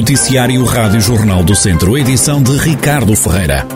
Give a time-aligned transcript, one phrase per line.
[0.00, 3.66] Noticiário Rádio Jornal do Centro, edição de Ricardo Ferreira.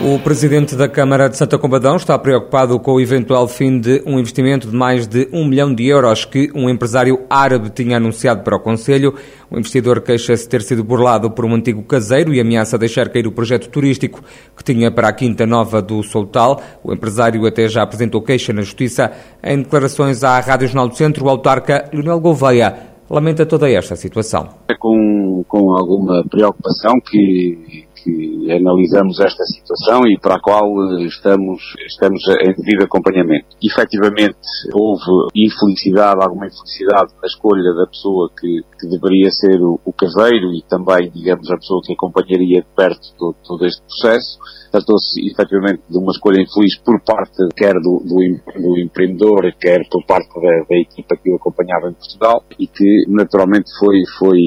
[0.00, 4.18] O presidente da Câmara de Santa Combadão está preocupado com o eventual fim de um
[4.18, 8.56] investimento de mais de um milhão de euros que um empresário árabe tinha anunciado para
[8.56, 9.14] o Conselho.
[9.50, 13.32] O investidor queixa-se ter sido burlado por um antigo caseiro e ameaça deixar cair o
[13.32, 14.22] projeto turístico
[14.56, 16.60] que tinha para a Quinta Nova do Soltal.
[16.82, 19.12] O empresário até já apresentou queixa na Justiça.
[19.42, 24.48] Em declarações à Rádio Jornal do Centro, o autarca Leonel Gouveia lamenta toda esta situação.
[24.68, 31.04] É com, com alguma preocupação que que analisamos esta situação e para a qual eh,
[31.04, 33.46] estamos, estamos em devido acompanhamento.
[33.62, 34.38] Efetivamente,
[34.72, 40.54] houve infelicidade, alguma infelicidade na escolha da pessoa que, que deveria ser o, o, caseiro
[40.54, 44.38] e também, digamos, a pessoa que acompanharia de perto todo, todo este processo.
[44.70, 50.04] Tratou-se efetivamente de uma escolha infeliz por parte quer do, do, do empreendedor, quer por
[50.06, 54.38] parte da, da equipa que o acompanhava em Portugal e que naturalmente foi, foi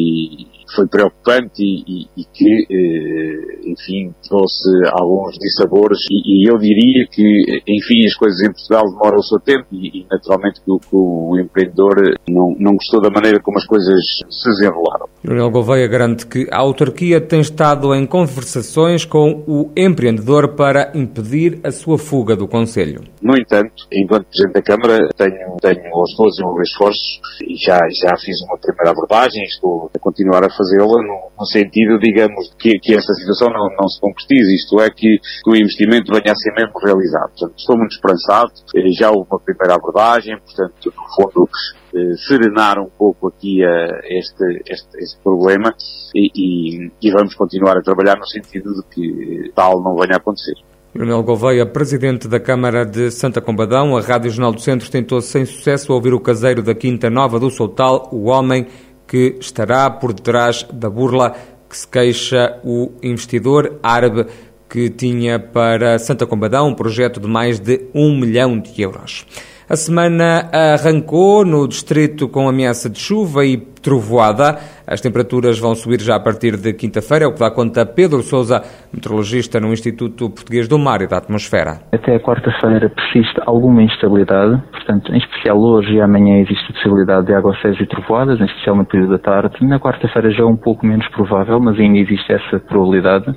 [0.76, 7.08] foi preocupante e, e, e que, eh, enfim, trouxe alguns dissabores e, e, eu diria
[7.12, 10.96] que, enfim, as coisas em Portugal demoram o seu tempo e, naturalmente que o, que
[10.96, 11.96] o, empreendedor
[12.30, 15.08] não, não gostou da maneira como as coisas se desenrolaram.
[15.24, 21.60] Leonel Gouveia garante que a autarquia tem estado em conversações com o empreendedor para impedir
[21.64, 23.04] a sua fuga do Conselho.
[23.22, 28.42] No entanto, enquanto Presidente da Câmara, tenho, tenho, a desenvolver esforços e já, já fiz
[28.48, 33.50] uma primeira abordagem, estou continuar a fazê-la no, no, sentido, digamos, que, que esta situação
[33.50, 37.30] não, não se concretize, isto é, que, que, o investimento venha a ser mesmo realizado.
[37.30, 41.50] Portanto, estou muito esperançado, eh, já houve uma primeira abordagem, portanto, no fundo,
[41.96, 45.74] eh, serenar um pouco aqui uh, este, este, este problema
[46.14, 50.18] e, e, e vamos continuar a trabalhar no sentido de que tal não venha a
[50.18, 50.56] acontecer.
[50.94, 55.46] Leonel Gouveia, presidente da Câmara de Santa Combadão, a Rádio Jornal do Centro tentou sem
[55.46, 58.68] sucesso ouvir o caseiro da Quinta Nova do Soltal, o homem
[59.12, 61.36] que estará por detrás da burla
[61.70, 64.26] que se queixa o investidor árabe
[64.70, 69.26] que tinha para Santa Combadão um projeto de mais de um milhão de euros.
[69.68, 74.58] A semana arrancou no distrito com ameaça de chuva e trovoada.
[74.88, 78.22] As temperaturas vão subir já a partir de quinta-feira, é o que dá conta Pedro
[78.22, 78.62] Sousa,
[78.94, 81.80] meteorologista no Instituto Português do Mar e da Atmosfera.
[81.94, 87.34] Até a quarta-feira persiste alguma instabilidade, portanto, em especial hoje e amanhã existe possibilidade de
[87.34, 89.66] aguaceiros e trovoadas, em especial no período da tarde.
[89.66, 93.34] Na quarta-feira já é um pouco menos provável, mas ainda existe essa probabilidade.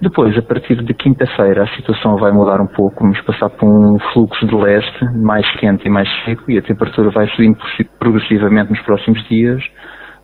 [0.00, 3.98] Depois, a partir de quinta-feira, a situação vai mudar um pouco, vamos passar por um
[4.12, 7.58] fluxo de leste mais quente e mais seco e a temperatura vai subindo
[7.98, 9.62] progressivamente nos próximos dias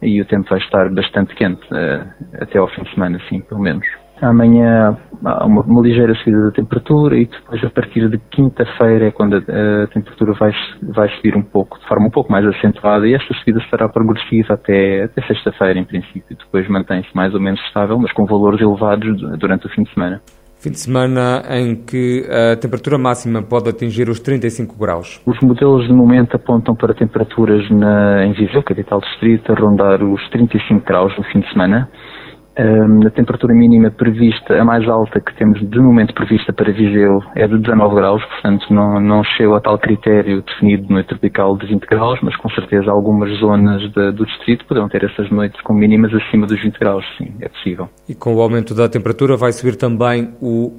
[0.02, 2.06] e o tempo vai estar bastante quente uh,
[2.40, 3.86] até ao fim de semana, sim, pelo menos.
[4.20, 9.10] Amanhã há uma, uma, ligeira subida da temperatura e depois a partir de quinta-feira é
[9.12, 13.06] quando a, a, temperatura vai, vai subir um pouco, de forma um pouco mais acentuada
[13.06, 16.36] e esta subida será progressiva até, até sexta-feira em princípio.
[16.36, 20.20] Depois mantém-se mais ou menos estável, mas com valores elevados durante o fim de semana.
[20.60, 25.20] Fim de semana em que a temperatura máxima pode atingir os 35 graus.
[25.24, 30.20] Os modelos de momento apontam para temperaturas na, em Viseu, capital distrito, a rondar os
[30.30, 31.88] 35 graus no fim de semana.
[32.58, 37.22] Um, a temperatura mínima prevista, a mais alta que temos de momento prevista para Viseu
[37.36, 41.68] é de 19 graus, portanto não, não chega a tal critério definido no tropical de
[41.68, 45.72] 20 graus, mas com certeza algumas zonas de, do distrito poderão ter essas noites com
[45.72, 47.88] mínimas acima dos 20 graus, sim, é possível.
[48.08, 50.72] E com o aumento da temperatura vai subir também o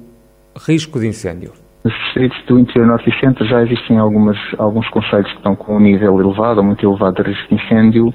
[0.66, 1.52] risco de incêndio?
[1.82, 5.76] Nos distritos do interior norte e centro já existem algumas, alguns conselhos que estão com
[5.76, 8.12] um nível elevado ou muito elevado de risco de incêndio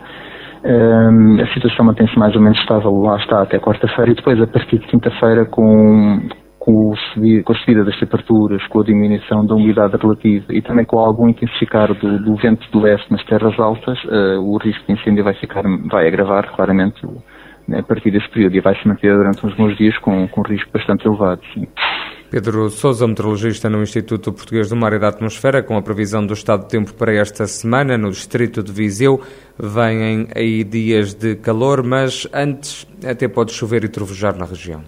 [0.65, 4.47] um, a situação mantém-se mais ou menos estável, lá está, até quarta-feira, e depois, a
[4.47, 6.27] partir de quinta-feira, com,
[6.57, 6.93] com,
[7.43, 11.29] com, a subida das temperaturas, com a diminuição da umidade relativa e também com algum
[11.29, 15.35] intensificar do, do vento do leste nas terras altas, uh, o risco de incêndio vai,
[15.35, 17.05] ficar, vai agravar claramente
[17.67, 20.41] né, a partir desse período e vai se manter durante uns bons dias com, com
[20.41, 21.41] risco bastante elevado.
[21.53, 21.67] Sim.
[22.30, 26.34] Pedro Sousa, meteorologista no Instituto Português do Mar e da Atmosfera, com a previsão do
[26.34, 29.22] estado de tempo para esta semana no distrito de Viseu.
[29.57, 34.83] Vêm aí dias de calor, mas antes até pode chover e trovejar na região.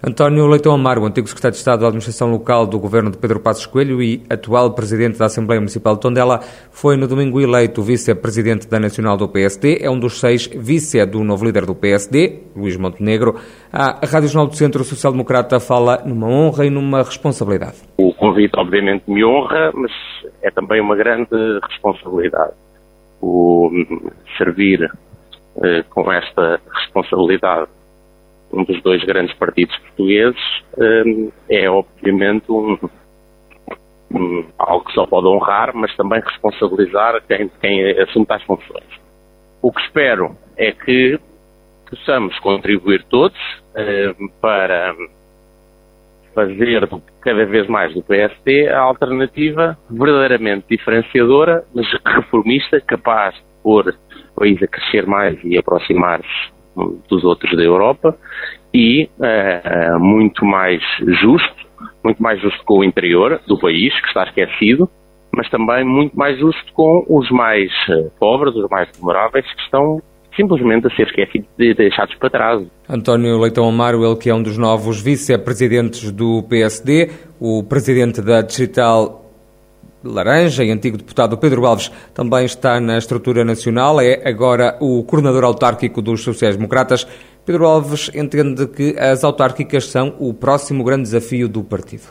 [0.00, 3.66] António Leitão Amaro, antigo secretário de Estado da Administração Local do governo de Pedro Passos
[3.66, 6.38] Coelho e atual presidente da Assembleia Municipal de Tondela,
[6.70, 9.78] foi no domingo eleito vice-presidente da Nacional do PSD.
[9.82, 13.40] É um dos seis vice do novo líder do PSD, Luís Montenegro.
[13.72, 17.78] A Rádio Jornal do Centro Social Democrata fala numa honra e numa responsabilidade.
[17.96, 19.90] O convite, obviamente, me honra, mas
[20.42, 22.52] é também uma grande responsabilidade.
[23.20, 23.68] O
[24.36, 24.88] servir
[25.60, 27.68] eh, com esta responsabilidade
[28.52, 30.40] um dos dois grandes partidos portugueses,
[30.78, 32.78] um, é obviamente um,
[34.14, 38.86] um, algo que só pode honrar, mas também responsabilizar quem, quem assume tais funções.
[39.60, 41.18] O que espero é que
[41.88, 43.38] possamos contribuir todos
[43.74, 44.94] eh, para
[46.34, 46.88] fazer
[47.20, 54.40] cada vez mais do PSD a alternativa verdadeiramente diferenciadora, mas reformista, capaz de pôr o
[54.40, 56.57] país a crescer mais e aproximar-se
[57.08, 58.16] dos outros da Europa
[58.72, 60.82] e uh, muito mais
[61.20, 61.66] justo,
[62.02, 64.88] muito mais justo com o interior do país, que está esquecido,
[65.34, 70.02] mas também muito mais justo com os mais uh, pobres, os mais vulneráveis, que estão
[70.36, 72.66] simplesmente a ser esquecidos e deixados para trás.
[72.88, 77.10] António Leitão Amaro, ele que é um dos novos vice-presidentes do PSD,
[77.40, 79.27] o presidente da Digital
[80.08, 85.44] Laranja e antigo deputado Pedro Alves também está na estrutura nacional, é agora o coordenador
[85.44, 87.04] autárquico dos sociais-democratas.
[87.44, 92.08] Pedro Alves entende que as autárquicas são o próximo grande desafio do partido.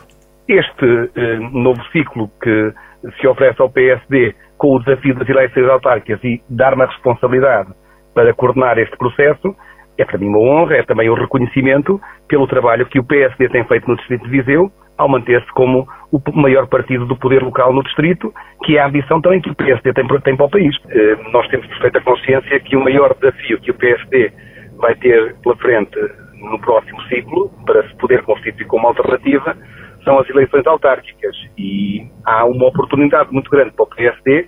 [0.47, 2.73] Este eh, novo ciclo que
[3.19, 7.69] se oferece ao PSD com o desafio das eleições autárquicas e dar-me a responsabilidade
[8.13, 9.55] para coordenar este processo
[9.97, 13.65] é para mim uma honra, é também um reconhecimento pelo trabalho que o PSD tem
[13.65, 17.83] feito no Distrito de Viseu ao manter-se como o maior partido do poder local no
[17.83, 18.33] distrito,
[18.63, 20.75] que é a ambição também que o PSD tem, tem para o país.
[20.89, 24.31] Eh, nós temos perfeita consciência que o maior desafio que o PSD
[24.77, 25.97] vai ter pela frente
[26.35, 29.55] no próximo ciclo, para se poder constituir como alternativa,
[30.03, 31.35] são as eleições autárquicas.
[31.57, 34.47] E há uma oportunidade muito grande para o PSD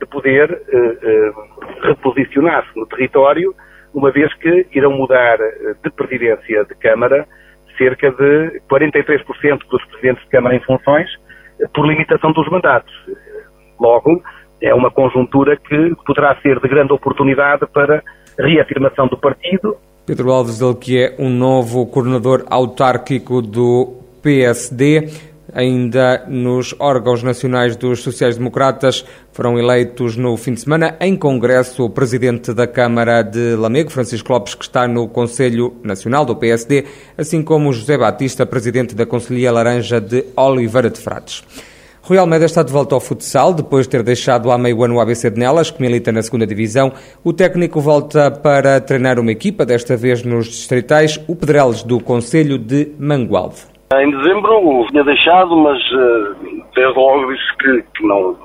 [0.00, 3.54] de poder uh, uh, reposicionar-se no território,
[3.92, 5.38] uma vez que irão mudar
[5.82, 7.26] de presidência de Câmara
[7.76, 11.08] cerca de 43% dos presidentes de Câmara em funções
[11.74, 12.92] por limitação dos mandatos.
[13.80, 14.22] Logo,
[14.60, 18.02] é uma conjuntura que poderá ser de grande oportunidade para
[18.38, 19.76] reafirmação do partido.
[20.06, 25.08] Pedro Alves, ele que é um novo coordenador autárquico do PSD,
[25.54, 29.04] ainda nos órgãos nacionais dos sociais-democratas.
[29.32, 34.32] Foram eleitos no fim de semana em Congresso o presidente da Câmara de Lamego, Francisco
[34.32, 36.84] Lopes, que está no Conselho Nacional do PSD,
[37.16, 41.42] assim como José Batista, presidente da Conselhia Laranja de Oliveira de Frades.
[42.06, 45.00] Rui Almeida está de volta ao futsal, depois de ter deixado há meio ano o
[45.00, 46.92] ABC de Nelas, que milita na segunda divisão.
[47.24, 52.58] O técnico volta para treinar uma equipa, desta vez nos distritais, o Pedreles do Conselho
[52.58, 53.73] de Mangualde.
[53.92, 58.36] Em dezembro tinha deixado, mas uh, desde logo disse que, que não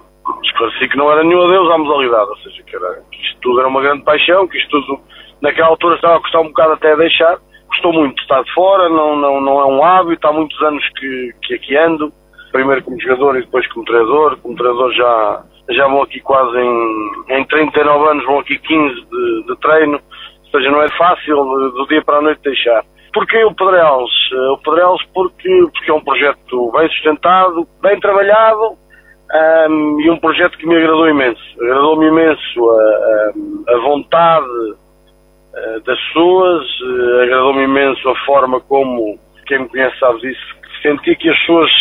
[0.44, 3.60] esclareci que não era nenhum adeus à modalidade, ou seja, que, era, que isto tudo
[3.60, 5.00] era uma grande paixão, que isto tudo
[5.42, 7.38] naquela altura estava a custar um bocado até deixar.
[7.70, 11.34] Custou muito estar de fora, não, não, não é um hábito, há muitos anos que,
[11.44, 12.12] que aqui ando,
[12.52, 14.38] primeiro como jogador e depois como treinador.
[14.38, 19.44] Como treinador já, já vão aqui quase em, em 39 anos, vão aqui 15 de,
[19.48, 20.00] de treino,
[20.44, 22.84] ou seja, não é fácil do dia para a noite deixar.
[23.14, 24.12] Porquê o Pedrelos?
[24.32, 30.10] Eh, o Pedrelos porque, porque é um projeto bem sustentado, bem trabalhado um, ehm, e
[30.10, 31.42] um projeto que me agradou imenso.
[31.62, 39.20] Agradou-me imenso a, a, a vontade uh, das pessoas, uh, agradou-me imenso a forma como,
[39.48, 41.72] quem me conhece sabe disso, senti que as pessoas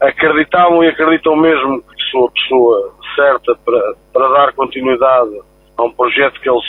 [0.00, 5.40] acreditavam e acreditam mesmo que sou a pessoa certa para, para dar continuidade
[5.76, 6.64] a um projeto que eles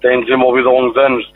[0.00, 1.32] têm desenvolvido ao longo de anos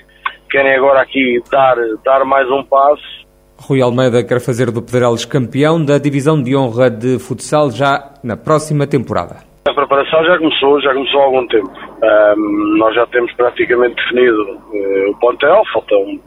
[0.50, 3.20] querem agora aqui dar, dar mais um passo.
[3.58, 8.37] Rui Almeida quer fazer do Pedrelos campeão da divisão de honra de futsal já na
[8.37, 9.37] próxima temporada.
[9.69, 11.70] A preparação já começou, já começou há algum tempo.
[12.03, 16.19] Um, nós já temos praticamente definido uh, o plantel, faltam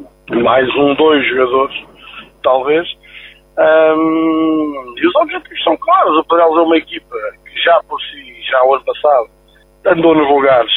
[0.43, 1.75] mais um, dois jogadores,
[2.43, 2.87] talvez.
[3.57, 6.17] Um, e os objetivos são claros.
[6.19, 9.27] O Pedrelos é uma equipa que já por si, já o ano passado,
[9.87, 10.71] andou nos lugares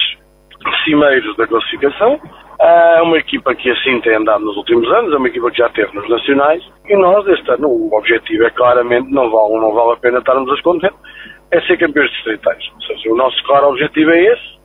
[0.85, 2.19] cimeiros da classificação.
[2.59, 5.69] É uma equipa que assim tem andado nos últimos anos, é uma equipa que já
[5.69, 9.93] teve nos nacionais e nós este ano o objetivo é claramente, não vale, não vale
[9.93, 10.93] a pena estarmos a esconder,
[11.51, 12.65] é ser campeões distritais.
[12.75, 14.57] Ou seja, o nosso claro objetivo é esse.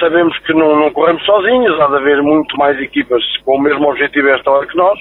[0.00, 3.90] Sabemos que não, não, corremos sozinhos, há de haver muito mais equipas com o mesmo
[3.90, 4.98] objetivo esta hora que nós.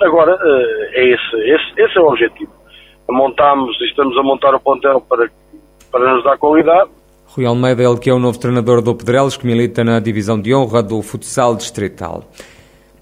[0.00, 2.52] Agora, uh, é esse, esse, esse é o objetivo.
[3.08, 5.28] Montamos, estamos a montar o pontel para,
[5.90, 6.90] para nos dar qualidade
[7.28, 10.54] Rui Almeida, ele que é o novo treinador do Pedrelos, que milita na divisão de
[10.54, 12.24] honra do futsal distrital.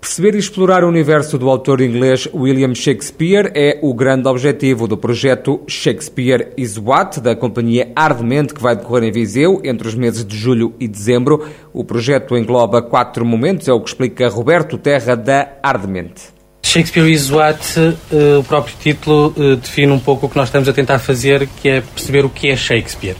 [0.01, 4.97] Perceber e explorar o universo do autor inglês William Shakespeare é o grande objetivo do
[4.97, 10.25] projeto Shakespeare is What, da companhia Ardemente, que vai decorrer em Viseu entre os meses
[10.25, 11.49] de julho e dezembro.
[11.73, 16.23] O projeto engloba quatro momentos, é o que explica Roberto Terra, da Ardemente.
[16.63, 20.69] Shakespeare is What, uh, o próprio título uh, define um pouco o que nós estamos
[20.69, 23.17] a tentar fazer, que é perceber o que é Shakespeare.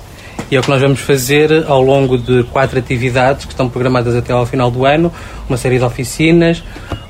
[0.51, 4.15] E é o que nós vamos fazer ao longo de quatro atividades que estão programadas
[4.15, 5.13] até ao final do ano,
[5.49, 6.63] uma série de oficinas,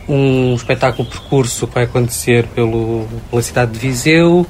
[0.08, 4.46] um espetáculo percurso que vai acontecer pelo, pela cidade de Viseu,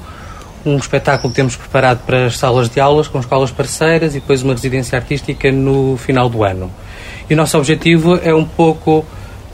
[0.65, 4.41] um espetáculo que temos preparado para as salas de aulas com escolas parceiras e depois
[4.41, 6.71] uma residência artística no final do ano.
[7.29, 9.05] E o nosso objetivo é um pouco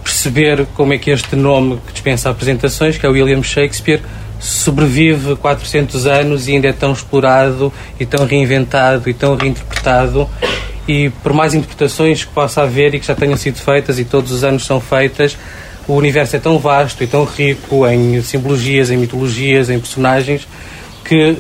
[0.04, 4.02] perceber como é que este nome que dispensa apresentações, que é William Shakespeare,
[4.44, 10.30] sobrevive 400 anos e ainda é tão explorado e tão reinventado e tão reinterpretado
[10.86, 14.32] e por mais interpretações que possa haver e que já tenham sido feitas e todos
[14.34, 15.38] os anos são feitas,
[15.88, 20.46] o universo é tão vasto e tão rico em simbologias, em mitologias, em personagens,
[21.06, 21.38] que uh,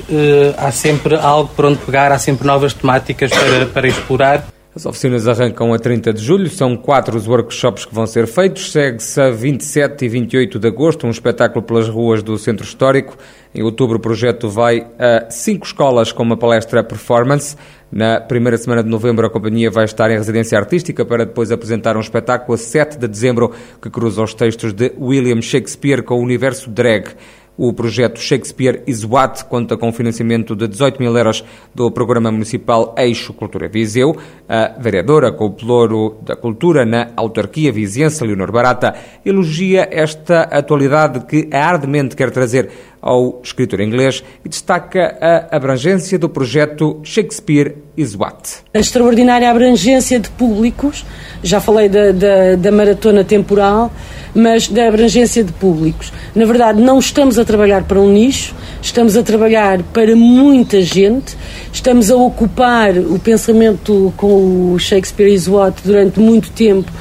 [0.57, 4.52] há sempre algo por onde pegar, há sempre novas temáticas para, para explorar.
[4.75, 8.71] As oficinas arrancam a 30 de julho, são quatro os workshops que vão ser feitos.
[8.71, 13.15] Segue-se a 27 e 28 de agosto, um espetáculo pelas ruas do Centro Histórico.
[13.53, 17.55] Em outubro, o projeto vai a cinco escolas com uma palestra performance.
[17.91, 21.95] Na primeira semana de novembro, a companhia vai estar em residência artística para depois apresentar
[21.95, 26.23] um espetáculo a 7 de dezembro que cruza os textos de William Shakespeare com o
[26.23, 27.09] universo drag.
[27.55, 31.43] O projeto Shakespeare is What conta com financiamento de 18 mil euros
[31.73, 34.17] do Programa Municipal Eixo Cultura Viseu.
[34.49, 41.25] A vereadora com o Pelouro da Cultura na autarquia viziense, Leonor Barata, elogia esta atualidade
[41.25, 48.15] que ardemente quer trazer ao escritor inglês e destaca a abrangência do projeto Shakespeare is
[48.15, 48.63] What.
[48.73, 51.05] A extraordinária abrangência de públicos,
[51.43, 53.91] já falei da, da, da maratona temporal,
[54.33, 56.11] mas da abrangência de públicos.
[56.33, 61.37] Na verdade, não estamos a trabalhar para um nicho, estamos a trabalhar para muita gente,
[61.71, 66.91] estamos a ocupar o pensamento com o Shakespeare is What durante muito tempo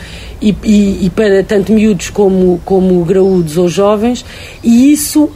[0.41, 4.25] e, e, e para tanto miúdos como, como graúdos ou jovens,
[4.63, 5.31] e isso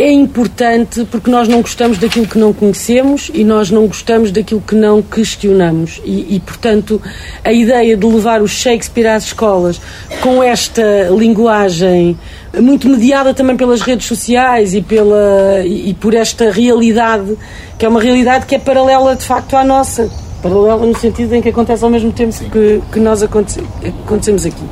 [0.00, 4.62] é importante porque nós não gostamos daquilo que não conhecemos e nós não gostamos daquilo
[4.62, 6.00] que não questionamos.
[6.02, 7.00] E, e, portanto,
[7.44, 9.78] a ideia de levar o Shakespeare às escolas
[10.22, 12.18] com esta linguagem
[12.58, 17.36] muito mediada também pelas redes sociais e, pela, e, e por esta realidade,
[17.78, 20.10] que é uma realidade que é paralela de facto à nossa.
[20.42, 23.60] Paralela no sentido em que acontece ao mesmo tempo que, que nós aconte,
[24.06, 24.64] acontecemos aqui.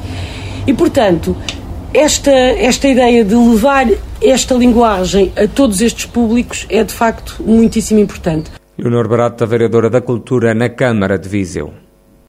[0.66, 1.36] E, portanto,
[1.94, 3.86] esta, esta ideia de levar
[4.20, 8.50] esta linguagem a todos estes públicos é de facto muitíssimo importante.
[8.76, 11.72] Leonor Barata, vereadora da Cultura na Câmara de Viseu.